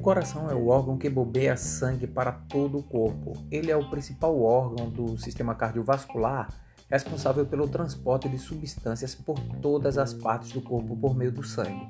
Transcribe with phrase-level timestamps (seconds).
[0.00, 3.32] coração é o órgão que bombeia sangue para todo o corpo.
[3.50, 6.48] Ele é o principal órgão do sistema cardiovascular
[6.88, 11.88] responsável pelo transporte de substâncias por todas as partes do corpo por meio do sangue.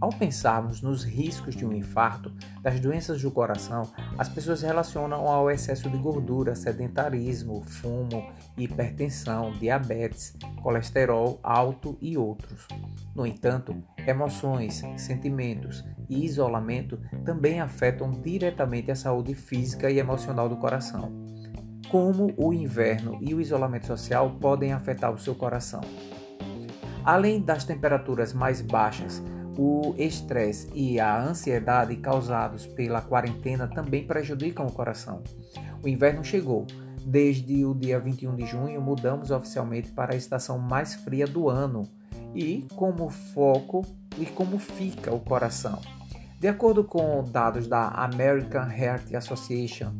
[0.00, 3.82] Ao pensarmos nos riscos de um infarto, das doenças do coração,
[4.16, 12.66] as pessoas relacionam ao excesso de gordura, sedentarismo, fumo, hipertensão, diabetes, colesterol alto e outros.
[13.14, 13.76] No entanto,
[14.06, 21.12] emoções, sentimentos e isolamento também afetam diretamente a saúde física e emocional do coração.
[21.90, 25.82] Como o inverno e o isolamento social podem afetar o seu coração?
[27.04, 29.22] Além das temperaturas mais baixas,
[29.62, 35.22] o estresse e a ansiedade causados pela quarentena também prejudicam o coração.
[35.82, 36.66] O inverno chegou.
[37.04, 41.82] Desde o dia 21 de junho, mudamos oficialmente para a estação mais fria do ano.
[42.34, 43.84] E como foco
[44.18, 45.78] e como fica o coração?
[46.38, 49.92] De acordo com dados da American Heart Association,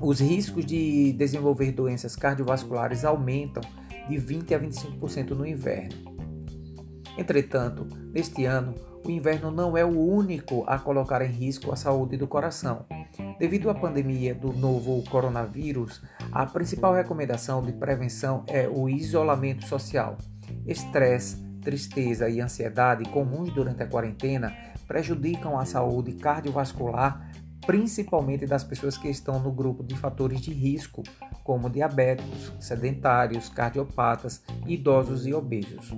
[0.00, 3.62] os riscos de desenvolver doenças cardiovasculares aumentam
[4.08, 6.13] de 20 a 25% no inverno.
[7.16, 12.16] Entretanto, neste ano, o inverno não é o único a colocar em risco a saúde
[12.16, 12.86] do coração.
[13.38, 20.16] Devido à pandemia do novo coronavírus, a principal recomendação de prevenção é o isolamento social.
[20.66, 24.54] Estresse, tristeza e ansiedade comuns durante a quarentena
[24.86, 27.30] prejudicam a saúde cardiovascular,
[27.66, 31.02] principalmente das pessoas que estão no grupo de fatores de risco,
[31.42, 35.94] como diabéticos, sedentários, cardiopatas, idosos e obesos.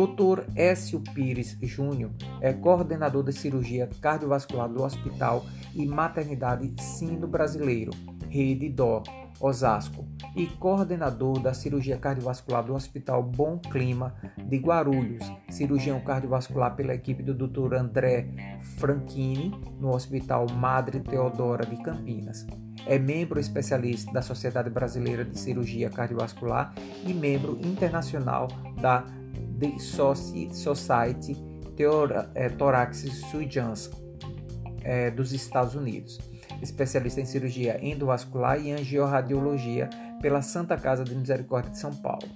[0.00, 0.46] Dr.
[0.56, 7.90] Écio Pires Júnior é coordenador de cirurgia cardiovascular do Hospital e Maternidade Sino Brasileiro,
[8.30, 9.02] Rede Dó,
[9.38, 16.94] Osasco, e coordenador da cirurgia cardiovascular do Hospital Bom Clima de Guarulhos, cirurgião cardiovascular pela
[16.94, 17.74] equipe do Dr.
[17.74, 22.46] André Franchini, no Hospital Madre Teodora de Campinas.
[22.86, 26.72] É membro especialista da Sociedade Brasileira de Cirurgia Cardiovascular
[27.06, 28.48] e membro internacional
[28.80, 29.04] da
[29.60, 29.78] The
[30.52, 31.36] Society
[32.58, 33.90] Thoracic Surgeons
[34.82, 36.18] é, dos Estados Unidos,
[36.60, 39.88] especialista em cirurgia endovascular e angiorradiologia
[40.20, 42.28] pela Santa Casa de Misericórdia de São Paulo.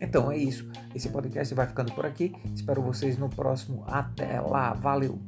[0.00, 0.70] Então é isso.
[0.94, 2.34] Esse podcast vai ficando por aqui.
[2.54, 3.84] Espero vocês no próximo.
[3.86, 4.72] Até lá.
[4.72, 5.20] Valeu!